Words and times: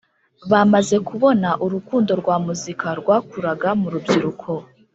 bamaze 0.51 0.95
kubona 1.07 1.49
urukundo 1.65 2.11
rwa 2.21 2.35
muzika 2.45 2.87
rwakuraga 2.99 3.69
mu 3.79 3.87
rubyiruko 3.93 4.49